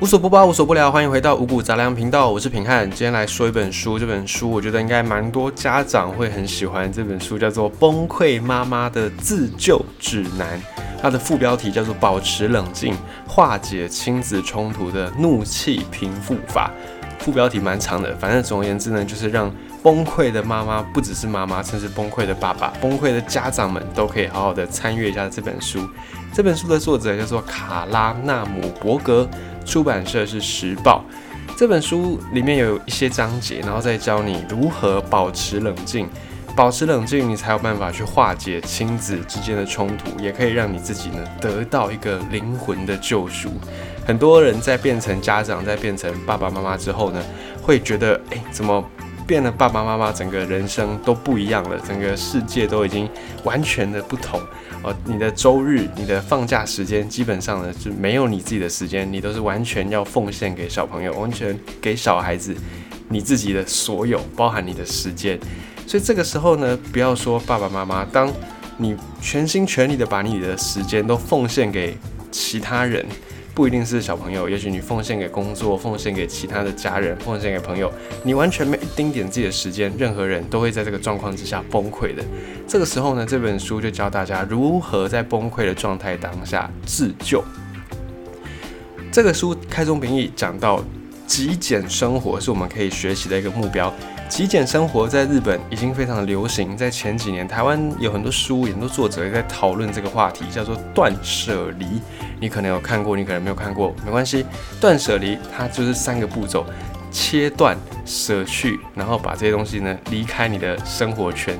[0.00, 2.90] 无所不包，无所不聊，欢迎回到五谷杂粮频道，我是平汉。
[2.90, 6.90] 今天来说一本书，这本书我觉得应该蛮多家长会很喜欢。
[6.90, 10.58] 这本书叫做《崩溃妈妈的自救指南》，
[11.02, 12.96] 它的副标题叫做《保持冷静，
[13.28, 16.70] 化解亲子冲突的怒气平复法》。
[17.22, 25.86] 副标题蛮长的，反正总而言之呢，就是让崩溃的妈妈，不只是妈妈，甚至崩溃的爸爸、崩溃的家长们，都可以好好的参阅一下这本书。
[26.32, 29.28] 这本书的作者叫做卡拉纳姆伯格。
[29.64, 31.04] 出版社是时报。
[31.56, 36.08] 这本书里面有一些章节，然后再教你如何保持冷静，
[36.56, 43.50] 保持冷静，你才有办法去化解亲子之间的冲突，也可以让你自己呢得到一个灵魂的救赎。
[44.06, 47.22] 很多人在变成家长，在变成爸爸妈妈之后呢，
[47.60, 48.82] 会觉得，哎，怎么
[49.26, 49.52] 变了？
[49.52, 53.08] 爸爸妈妈整个人生都不一样了，整个世界都已经
[53.44, 54.40] 完全的不同。
[54.82, 62.56] 哦，你的周日、你的放假时间，基本上呢就没有你自己的时间，你都是完全要奉献给小朋友，完全给小孩子
[63.08, 65.38] 你自己的所有，包含你的时间。
[65.86, 68.32] 所以这个时候呢，不要说爸爸妈妈，当
[68.78, 71.96] 你全心全力的把你的时间都奉献给
[72.30, 73.04] 其他人。
[73.54, 77.92] 不一定是小朋友，也许你奉献给工作，奉献给其他的家人，奉献给朋友，
[78.22, 82.24] 你完全没一丁点自己的时间，任何人都会在这个状况之下崩溃的。
[82.66, 87.42] 这个时候呢，这本书就教大家如何在崩溃的状态当下自救。
[89.12, 90.82] 这个书开宗明义讲到，
[91.26, 93.92] 极简生活是我们可以学习的一个目标。
[94.30, 102.00] 极简生活在日本已经非常的流行，在前几年，台湾有很多书，很多作者也在讨论这个话题，叫做断舍离。
[102.38, 104.46] 你可能有看过，你可能没有看过，没关系。
[104.80, 106.64] 断舍离它就是三个步骤：
[107.10, 111.58] 切断、舍去，然后把这些东西呢离开你的生活圈，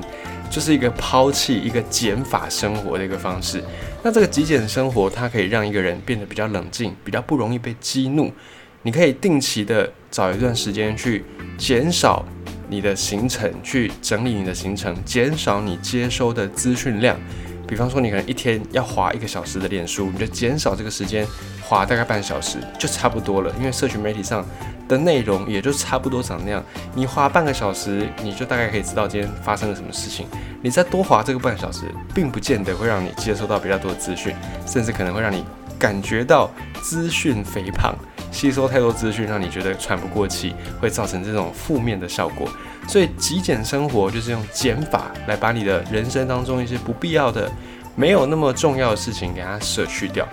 [0.49, 3.61] 就是一个抛弃、一个减法生活的一个方式。
[4.01, 8.31] 那这个极简生活，它可以让一个人变得比较冷静，比较不容易被激怒。
[8.83, 11.23] 你可以定期的找一段时间去
[11.57, 12.25] 减少。
[12.71, 17.17] 你的行程去整理你的行程，减少你接收的资讯量。
[17.67, 21.27] 比方说，你可能一天要花一个小时的脸书，你就减少这个时间，
[21.61, 23.53] 花大概半小时就差不多了。
[23.59, 24.45] 因为社群媒体上
[24.87, 26.63] 的内容也就差不多长那样。
[26.95, 30.25] 你花半个小时，你就大概可以知道今天发生了什么事情。
[30.61, 31.83] 你再多花这个半小时，
[32.15, 34.33] 并不见得会让你接收到比较多的资讯，
[34.65, 35.43] 甚至可能会让你
[35.77, 36.49] 感觉到
[36.81, 37.93] 资讯肥胖。
[38.31, 42.49] 吸收太多资讯，让你觉得喘不过气，会造成这种负面的效果。
[42.87, 47.51] 所以极简生活就是用减法来把你的人生当中一些不必要的、
[47.95, 50.27] 没有那么重要的事情给它舍去掉。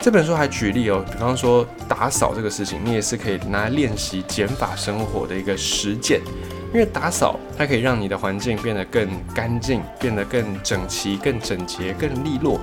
[0.00, 6.20] 这本书还举例哦，比方说打扫这个事情，你也是可以拿来练习减法生活的一个实践。
[6.72, 12.60] 因为打扫它可以让你的环境变得更干净，变得更整齐、更整洁、更利落。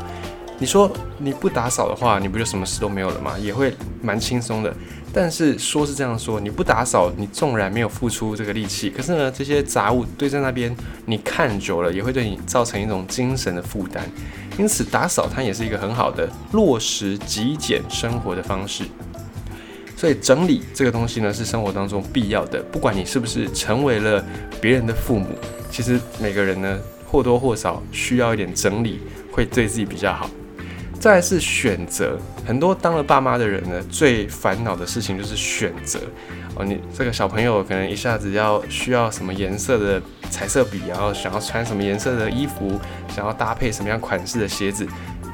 [0.58, 3.38] 你说你不打扫的话，你不就什么事都没有了吗？
[3.38, 4.74] 也会蛮轻松的。
[5.14, 14.04] 但是说是这样说，你不打扫，你纵然没有付出这个力气，可是呢，这些杂物堆在那边，你看久了也会对你造成一种精神的负担。
[14.58, 18.86] 因此，打扫它也是一个很好的落实极简生活的方式。
[19.96, 22.62] 所以，整理这个东西呢，是生活当中必要的。
[22.64, 24.24] 不管你是不是成为了
[24.60, 25.28] 别人的父母，
[25.72, 29.00] 其实每个人呢，或多或少需要一点整理，
[29.32, 30.30] 会对自己比较好。
[31.06, 32.18] 再是选择，
[32.48, 36.00] 很多当了爸妈的人呢，最烦恼的事情就是选择
[36.56, 36.66] 哦。
[36.66, 40.02] 你这个小朋友可能一下子要需要什么颜色的
[40.32, 44.88] 彩色笔，然后想要穿什么颜色的衣服，想要搭配什么样款式的鞋子，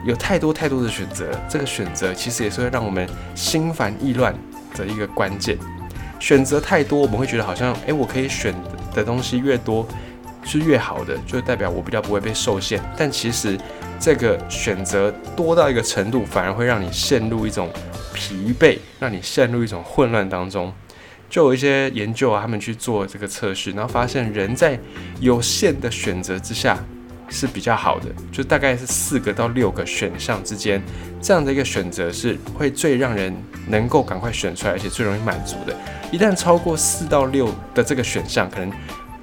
[0.06, 1.32] 有太多太多的选择。
[1.48, 4.36] 这个选择其实也是会让我们心烦意乱
[4.76, 5.58] 的一个关键。
[6.20, 8.54] 选择太多，我们会觉得好像，诶，我可以选
[8.94, 9.88] 的东西越多
[10.44, 12.82] 是越好的，就代表我比较不会被受限。
[12.98, 13.58] 但其实。
[14.04, 17.70] 这个选择多到一个程度，反而会让你陷入一种
[18.16, 20.74] 疲惫，让你陷入一种混乱当中。
[21.30, 24.80] 就有一些研究啊，他们去做这个测试，然后发现人在
[25.20, 26.76] 有限的选择之下
[27.30, 30.82] 是比较好的，就大概是四个到六个选项之间，
[31.22, 33.32] 这样的一个选择是会最让人
[33.68, 35.78] 能够赶快选出来，而且最容易满足的。
[36.12, 38.72] 一旦超过四到六的这个选项，可能。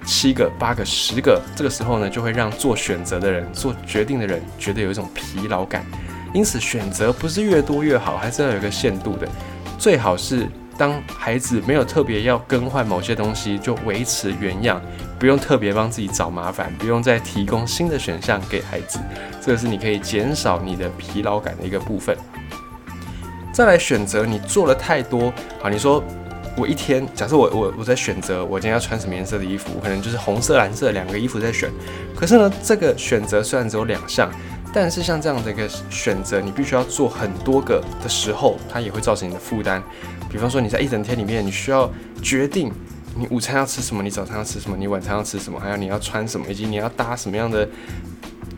[0.09, 5.85] 七个、八个、十个，这个时候呢，就会让做选择的人、做决定的人觉得有一种疲劳感。
[6.33, 9.29] 因此，选择不是越多越好，还是要有一个限度的。
[9.79, 14.81] 最好是当孩子没有特别要更换某些东西，就维持原样，
[15.19, 18.99] 不用特别帮自己找麻烦，不用再提供新的选项给孩子。
[19.43, 22.17] 这个是你可以减少你的疲劳感的一个部分。
[23.53, 26.03] 再来选择，你做了太多，好，你说。
[26.59, 31.71] 我一天，假设我我我在选择我今天要穿什么颜色的衣服，我可能就是红色、蓝色两个衣服在选。
[32.17, 34.29] 可是呢，这个选择虽然只有两项，
[34.73, 39.81] 但是像这样的一个选择，你必须要做很多个的时候，它也会造成你的负担。
[40.29, 41.89] 比方说你在一整天里面，你需要
[42.21, 42.73] 决定
[43.17, 47.69] 你午餐要吃什么，你早餐要吃什么，你晚餐要吃什么，还有你要穿什么，以及你要搭什么样的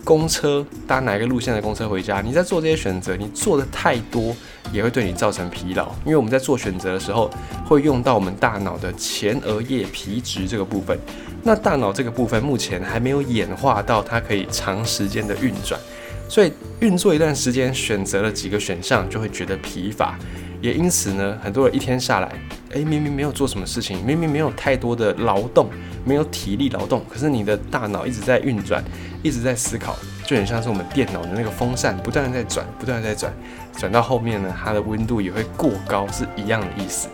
[0.05, 2.20] 公车，搭哪一个路线的公车回家。
[2.20, 4.35] 你在做这些选择，你做的太多，
[4.73, 5.88] 也会对你造成疲劳。
[6.05, 7.31] 因为我们在做选择的时候，
[7.67, 10.99] 会用到我们大脑的前额叶皮质这个部分。
[11.43, 15.81] 那大脑这个部分目前还没有演化到它可以长时间的运转。
[16.29, 20.19] 所以运作一段时间，选择了几个选项，就会觉得疲乏。
[20.60, 22.32] 也因此呢，很多人一天下来，
[22.70, 25.68] 诶，明明没有做什么事情，明明没有太多的劳动，
[26.04, 28.84] 没有体力劳动，可是你的大脑一直在运转，
[29.22, 29.96] 一直在思考，
[30.26, 33.32] 就很像是我们电脑的那个风扇，不断的在转，不断的在转，
[33.76, 37.08] 转到后面呢，它的温度也会过高，是一样的意思。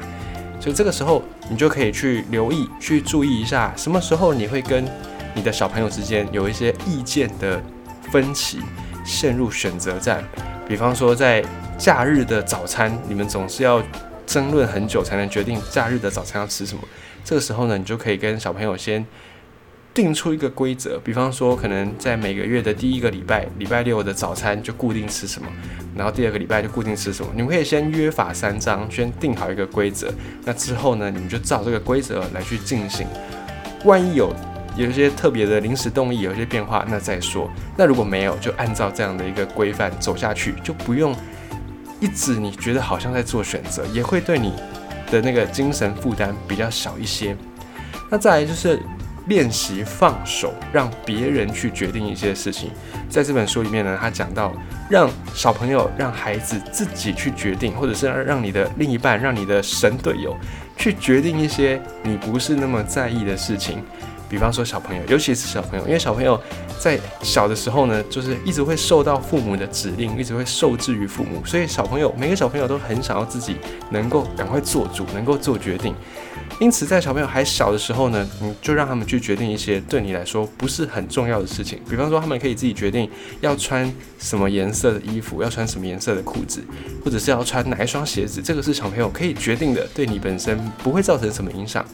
[0.60, 4.84] 所以这个时候，你就可以去留意，去注意一下，什么时候你会跟
[5.34, 7.62] 你的小朋友之间有一些意见的
[8.10, 8.60] 分歧。
[9.08, 10.20] 陷入选择战，
[10.66, 11.40] 比方说在
[11.78, 13.82] 假日的早餐，你们总是要
[14.26, 16.82] 争论很久才能决定假日的早餐要吃什么。
[17.24, 19.04] 这个时候呢，你就可以跟小朋友先
[19.92, 25.48] 定出一个规则，比方说可能在每个月的第一个礼拜，礼拜六的早餐就固定吃什么，
[25.94, 27.30] 然后第二个礼拜就固定吃什么。
[27.34, 30.12] 你们可以先约法三章，先定好一个规则。
[30.44, 33.06] 那之后呢，你们就照这个规则来去进行。
[33.84, 34.34] 万一有
[34.76, 37.50] 有一些特别的临时动议，有一些变化，那再说。
[37.76, 41.14] 那如果没有，就按照这样的一个规范走下去，就不用
[42.00, 44.52] 一直你觉得好像在做选择，也会对你
[45.10, 47.36] 的那个精神负担比较小一些。
[48.10, 48.80] 那再来就是
[49.26, 52.70] 练习放手，让别人去决定一些事情。
[53.08, 54.52] 在这本书里面呢，他讲到
[54.88, 60.36] 让小朋友、让孩子自己去决定，或者是让你的另一半、让你的神队友
[60.76, 63.82] 去决定一些你不是那么在意的事情。
[64.28, 66.40] 比方说小朋友，尤其是小朋友，因为小朋友
[66.78, 73.56] 在小的时候呢，就是一直会受到父母的指令，一直会受制于父母，所以小朋友每个小朋友都很想要自己
[73.90, 75.94] 能够赶快做主，能够做决定。
[76.60, 81.80] 因此，在小朋友还小的时候呢，你就让他们去决定一些对你来说不是很重要的事情。
[81.88, 86.62] 比方说，他们可以自己决定要穿什么颜色的衣服，要穿什么颜色的裤子，
[87.04, 91.84] 或者是要穿哪一双鞋子，这个是小朋友可以决定的，对你本身不会造成什么影响。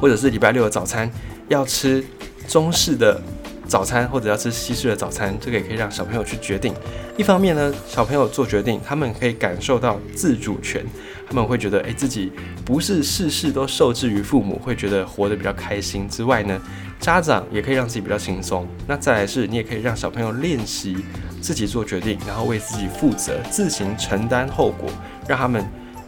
[0.00, 1.10] 或者是礼拜六的早餐
[1.48, 2.02] 要吃
[2.48, 3.20] 中式的
[3.68, 6.74] 早餐，或者要吃西式的早餐，这个也可以让小朋友去决定。
[7.16, 10.84] 一方面呢，小朋友做决定，他们可以感受到自主权，
[11.28, 12.32] 他们会觉得，诶，自己
[12.64, 16.08] 不是事事都受制于父母，会觉得活得比较开心。
[16.08, 16.60] 之外呢，
[16.98, 18.66] 家长也可以让自己比较轻松。
[18.88, 20.96] 那再来是，你也可以让小朋友练习
[21.40, 24.90] 自己做决定，然后为自己负责，自行承担后果，
[25.28, 25.64] 让他们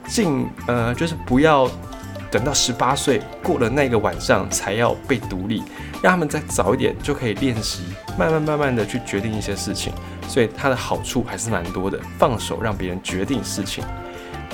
[0.09, 1.71] 尽呃，就是不要。
[2.33, 5.63] 等到十八岁过了那个晚上才要被独立，
[6.03, 7.83] 让他们再早一点就可以练习，
[8.19, 9.93] 慢慢慢慢的去决定一些事情，
[10.27, 12.01] 所以它的好处还是蛮多的。
[12.19, 13.85] 放手让别人决定事情，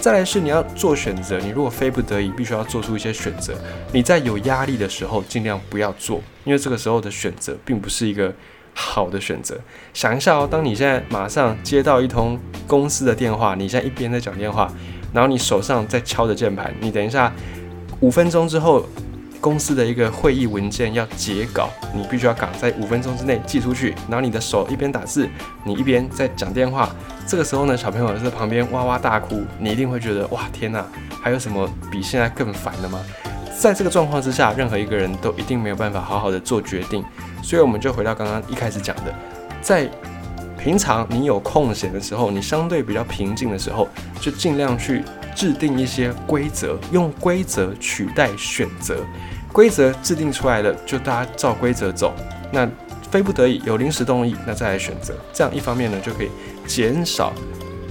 [0.00, 3.54] 再来是你要做选择，你如果非不得已必须要做出一些选择，
[3.92, 8.34] 你在有压力的时候尽量不要做，因为这个时候的选择并不是一个
[8.74, 9.56] 好的选择。
[9.94, 12.36] 想一下哦，当你现在马上接到一通
[12.66, 14.68] 公司的电话，你现在一边在讲电话，
[15.12, 17.32] 然后你手上在敲着键盘，你等一下。
[18.00, 18.84] 五分钟之后，
[19.40, 23.92] 公司的一个会议文件要截稿，你必须要赶在五分钟之内寄出去。
[24.08, 25.28] 然后你的手一边打字，
[25.64, 26.88] 你一边在讲电话。
[27.26, 30.84] 这个时候呢，小朋友在旁边哇哇大哭，你一定会觉得哇天哪，
[31.20, 33.00] 还有什么比现在更烦的吗？
[33.58, 37.04] 在这个状况之下，任何一个人都一定没有办法好好的做决定。
[37.42, 39.12] 所以我们就回到刚刚一开始讲的，
[39.60, 39.90] 在
[40.56, 43.88] 平常你有空闲的时候，你相对比较平静的时候，
[44.20, 45.02] 就尽量去。
[45.38, 48.96] 制定一些规则，用规则取代选择。
[49.52, 52.12] 规则制定出来了，就大家照规则走。
[52.52, 52.68] 那
[53.08, 55.14] 非不得已有临时动议，那再来选择。
[55.32, 56.28] 这样一方面呢，就可以
[56.66, 57.32] 减少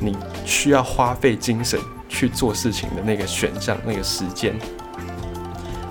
[0.01, 0.13] 你
[0.45, 4.53] 需要花费精神去做事情的那个选项、那个时间。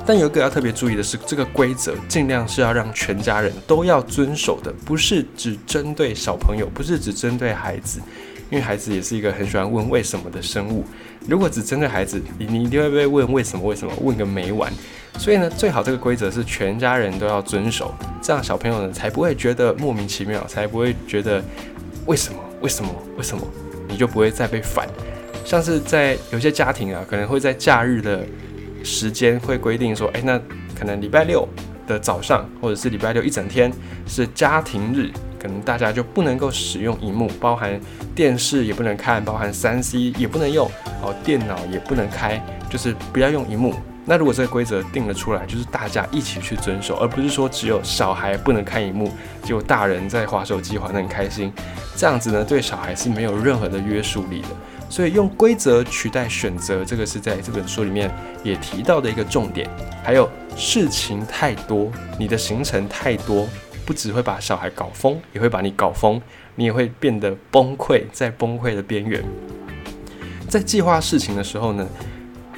[0.04, 7.98] 但有一个要特别注意的是，这个规则尽量是要让全家人都要遵守的，不是只针对小朋友，不是只针对孩子。
[8.50, 10.85] 因为孩子也是一个很喜欢问为什么的生物。
[11.29, 14.73] 如果只针对孩子，你你一定会被问为什么为什么问个没完。
[15.19, 21.43] 所以呢，最好这个规则是全家人都要遵守，这样小朋友呢才不会觉得莫名其妙，才不会觉得
[22.05, 23.43] 为什么为什么为什么，
[23.88, 24.87] 你就不会再被烦。
[25.45, 28.25] 像是在有些家庭啊，可能会在假日的
[28.85, 30.38] 时间会规定说，哎，那
[30.79, 31.49] 可能礼拜六
[31.87, 33.73] 的早上或者是礼拜六一整天
[34.07, 35.11] 是家庭日。
[35.38, 37.81] 可能大家就不能够使用荧幕，包含
[38.14, 40.71] 电视也不能看，包含三 C 也不能用，
[41.02, 43.75] 哦，电脑也不能开，就是不要用荧幕，
[44.05, 49.11] 那如果这个规则定了出来，就是大家一起去遵守，而不是说只有小孩不能看荧幕，
[49.45, 51.52] 就大人在划手机划得很开心，
[51.97, 54.49] 这样子呢，对小孩是没有任何的约束力的。
[54.88, 58.09] 所以用规则取代选择，这个是在这本书里面
[58.45, 59.69] 也提到的一个重点。
[60.05, 63.49] 还有事情太多，你的行程太多，
[63.87, 66.21] 不只会把小孩搞疯，也会把你搞疯，
[66.57, 69.25] 你也会变得崩溃，在崩溃的边缘。
[70.49, 71.87] 在计划事情的时候呢，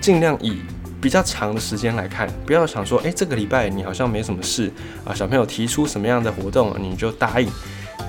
[0.00, 0.62] 尽量以
[1.00, 4.72] 比较长的时间来看，不要想说，诶，这个礼拜你好像没什么事
[5.04, 7.48] 啊，小朋友提出什么样的活动你就答应，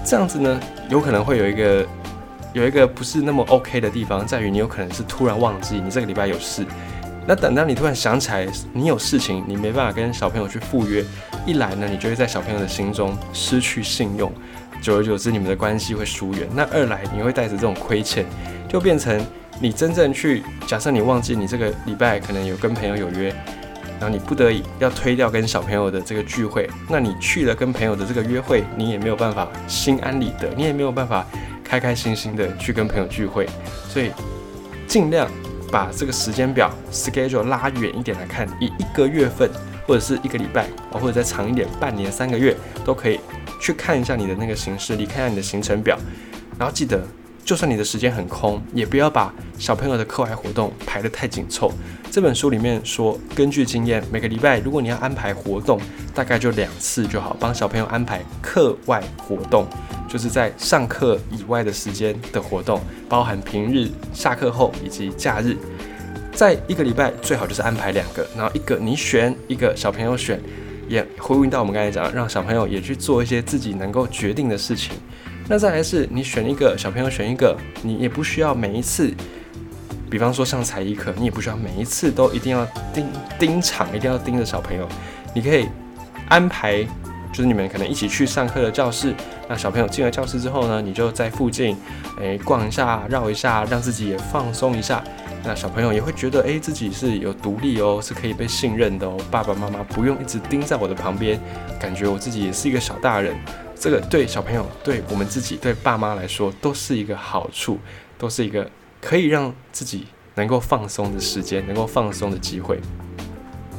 [0.05, 0.59] 这样子呢，
[0.89, 1.85] 有可能会有一个
[2.53, 6.65] 有一个不是那么 OK 的地方，在于你有可能是突然忘记你这个礼拜有事，
[7.27, 11.03] 那等到你突然想起来你有事情，你没办法跟小朋友去赴约，
[11.45, 14.31] 一来呢，你就会在小朋友的心中失去信用，
[14.81, 18.25] 久而久之你们的关系会疏远，那二来你会带着这种亏欠，
[18.67, 19.23] 就变成。
[19.61, 23.27] 你真正去假设你忘记你这个礼拜可能有跟朋友有约，
[23.99, 31.27] 然后你不得已要推掉跟小朋友的这个聚会，那你去了跟朋友的这个约会，你也没有办法心安理得，你也没有办法
[31.61, 33.49] 开开心心的去跟朋友聚会，
[33.89, 34.11] 所以
[34.87, 35.29] 尽量
[35.69, 39.51] 把这个时间表 schedule 拉远一点来看，以一个月份
[39.89, 42.55] 或者是一个礼拜，或者再长一点，半年、三个月
[42.85, 43.19] 都可以
[43.59, 45.97] 去看一下你的那个行事历，看一下你的行程表，
[46.59, 47.03] 然后记得。
[47.45, 51.71] 就算你的时间很空，也不要把小朋友的课外活动排得太紧凑。
[52.11, 55.79] 这本书里面说，根据经验，每个礼拜如果你要安排活动，
[56.13, 59.65] 大概就两次就好，帮小朋友安排课外活动，
[60.07, 65.57] 就是在上课以外的时间的活动，包含平日、下课后以及假日。
[66.39, 70.39] 在一个礼拜最好就是安排两个，然后一个你选，一个小朋友选，
[70.87, 74.93] 也回应到我们刚才讲，让小朋友也去做一些自己能够决定的事情。
[75.49, 79.13] 那再来是，你选一个小朋友选一个，你也不需要每一次，
[80.09, 83.05] 比方说上才艺课，你也不需要每一次都一定要盯
[83.37, 84.87] 盯场，一定要盯着小朋友。
[85.35, 85.67] 你可以
[86.29, 86.81] 安排，
[87.33, 89.13] 就是你们可能一起去上课的教室。
[89.49, 91.75] 那小朋友进了教室之后呢，你就在附近，
[92.17, 95.03] 诶逛一下，绕一下，让自己也放松一下。
[95.43, 99.17] 那小朋友也会觉得，诶自己是有独立哦，是可以被信任的哦。
[99.31, 101.39] 爸爸妈妈不用一直盯在我的旁边，
[101.79, 103.35] 感觉我自己也是一个小大人。
[103.75, 107.79] 这个对小朋友、对我们自己、对爸妈来说，都是一个好处，
[108.17, 108.69] 都是一个
[108.99, 110.05] 可以让自己
[110.35, 112.77] 能够放松的时间，能够放松的机会。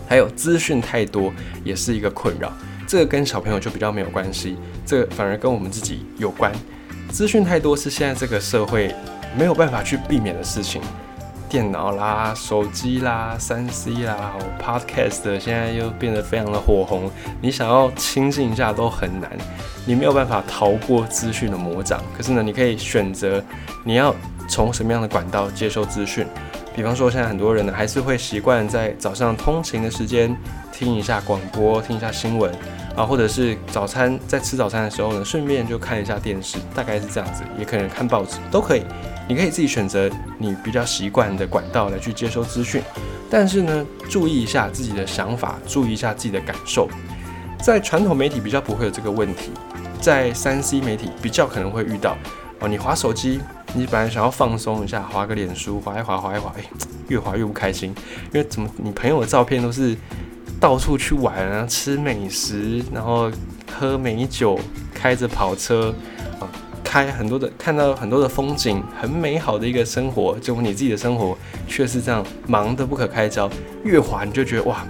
[0.08, 1.30] 还有资讯太多，
[1.62, 2.50] 也是一个困扰。
[2.86, 6.50] 这个跟小朋友就比较没有关系，这个反而跟我们自己有关。
[7.10, 8.92] 资讯太多是现在这个社会
[9.36, 10.80] 没有办法去避免的事情。
[11.50, 17.11] 电脑啦、手机啦、三 C 啦、Podcast 现在又变得非常的火红，
[17.42, 19.28] 你想要亲近一下都很难，
[19.85, 22.00] 你没有办法逃过资讯的魔掌。
[22.16, 23.42] 可是呢，你可以选择
[23.83, 24.14] 你要
[24.49, 26.25] 从什么样的管道接收资讯。
[26.76, 30.35] 比方说，现在很多人呢还是会习惯在早上通勤的时间
[30.73, 32.54] 听一下广播、听一下新闻
[32.97, 38.85] 啊，或者是早餐在吃早餐的时候呢，顺便就看一下电视，大概是这样子，也可能看报纸，都可以。
[39.30, 42.82] 你可以自己选择你比较习惯的管道来去接收资讯，
[43.30, 46.88] 但是呢，注意一下自己的想法，注意一下自己的感受。
[47.62, 49.52] 在传统媒体比较不会有这个问题，
[50.00, 52.16] 在三 C 媒体比较可能会遇到
[52.58, 52.66] 哦。
[52.66, 53.40] 你划手机，
[53.72, 56.64] 你本来想要放松一下，划个脸书，划一划，划一划，哎，
[57.06, 57.94] 越划越不开心，
[58.32, 59.96] 因为怎么你朋友的照片都是
[60.58, 63.30] 到处去玩啊，吃美食，然后
[63.78, 64.58] 喝美酒，
[64.92, 65.94] 开着跑车。
[66.90, 73.49] 开很多的，看到很多的风景，很美好的一个生活，结果你自己的生活却是这样忙得不可开交。
[73.85, 74.85] 越滑你就觉得哇，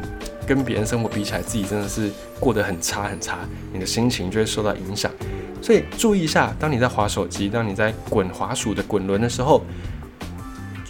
[0.47, 3.41] 跟别人生活比起来，自己真的是过得很差很差，
[3.71, 5.13] 你的心情就会受到影响。
[5.61, 9.61] 所以注意一下，当你在滑手机，当你在滚滑鼠的滚轮的时候。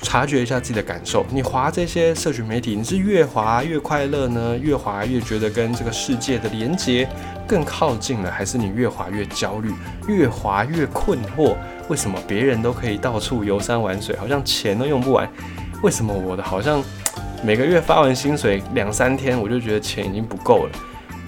[0.03, 4.57] 察觉一下自己的感受，你滑这些社群媒体，你是越滑越快乐呢？
[4.59, 7.07] 越滑越觉得跟这个世界的连接
[7.47, 9.71] 更靠近了，还是你越滑越焦虑，
[10.09, 11.55] 越滑越困惑？
[11.89, 15.31] 为什么别人都可以到处游山玩水，好像钱都用不完？
[15.83, 16.83] 为什么我的好像
[17.45, 20.73] 每个月发完薪水两三天，我就觉得钱已经不够了？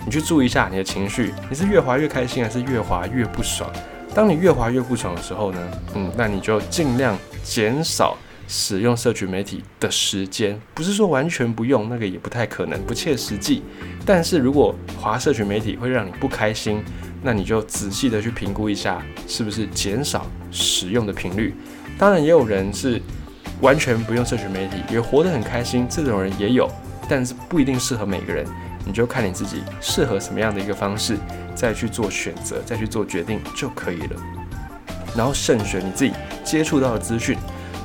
[0.05, 3.71] 你去注意一下你的情绪，你是越滑越开心，还是越滑越不爽？
[4.15, 5.61] 当你越滑越不爽的时候呢？
[5.95, 8.17] 嗯，那你就尽量减少。
[8.55, 13.63] 使用社群媒体的时间，不是说完全不用，那个也不太可能，不切实际。
[14.05, 16.83] 但是如果滑社群媒体会让你不开心，
[17.23, 21.55] 那你就仔细的去评估一下，是不是减少使用的频率。
[21.97, 23.01] 当然，也有人是
[23.63, 26.71] 完全不用社群媒体，也活得很开心，这种人也有，
[27.09, 28.47] 但是不一定适合每个人。
[28.85, 31.17] 你就看你自己适合什么样的一个方式，
[31.55, 34.23] 再去做选择，再去做决定就可以了。
[35.17, 36.13] 然后慎选你自己
[36.45, 37.39] 接触到的资讯。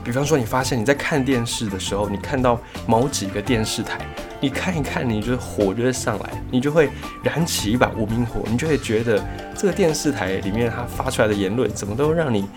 [0.07, 3.99] 比方说，你发现你在看电视的时候，你看到某几个电视台，
[4.39, 6.89] 你看一看，你就火就会上来，你就会
[7.21, 9.21] 燃起一把无名火，你就会觉得
[9.53, 12.47] 这个电视台里面它发出来的言论怎么都让你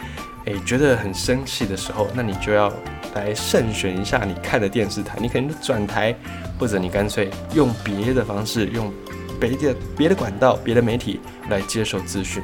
[0.45, 2.73] 诶觉得很生气的时候，那你就要
[3.17, 6.15] 来慎选一下你看的电视台，你可能转台，
[6.57, 8.93] 或者你干脆用别的方式，用
[9.41, 12.41] 别的别的管道、别的媒体来接受资讯。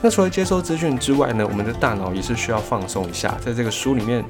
[0.00, 3.36] 那除了接收资讯之外呢，我们的大脑也是需要放松一下。
[3.44, 4.24] 在这个书里面，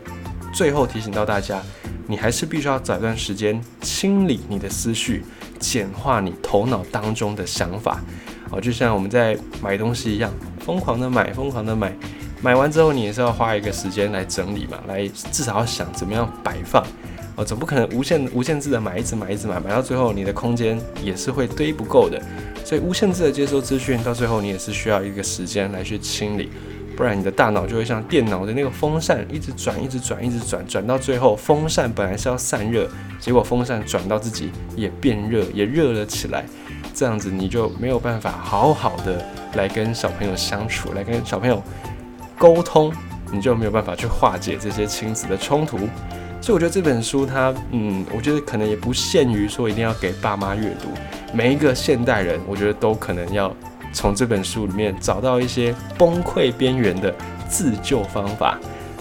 [0.52, 1.60] 最后提醒到大家，
[2.06, 5.24] 你还是必须要找一段时间清理你的思绪，
[5.58, 8.00] 简化你头脑当中的想法。
[8.50, 11.94] 哦，就像我们在买东西一样，疯狂的买，疯狂的买，
[12.40, 16.82] 买完之后你也是要花一个时间来整理嘛，来至少要想怎么样摆放。
[17.36, 22.20] 哦，总不可能无限无限制的买，一直买，一直买，买到最后你的空间也是会堆不够的。
[22.68, 26.50] 所以无限制的接收资讯，到最后你也是需要一个时间来去清理，
[26.94, 32.86] 不然你的大脑就会像电脑的那个风扇，一直转，一直转，一直转，转到最后，风扇本来是要散热，
[33.18, 36.44] 结果风扇转到自己也变热，也热了起来。
[36.92, 41.62] 这样子你就没有办法好好的来跟小朋友相处，来跟小朋友
[42.36, 42.92] 沟通，
[43.32, 45.78] 你就没有办法去化解这些亲子的冲突。
[46.40, 50.88] 所以我觉得这本书它，嗯，我觉得可能也不限于说一定要给爸妈阅读，
[51.34, 53.54] 每一个现代人，我觉得都可能要
[53.92, 57.14] 从这本书里面找到一些崩溃边缘的
[57.48, 58.58] 自救方法，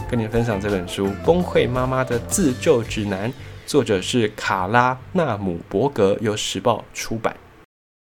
[0.10, 3.30] 跟你分享这本书《崩溃妈妈的自救指南》，
[3.66, 7.36] 作者是卡拉纳姆伯格，由时报出版。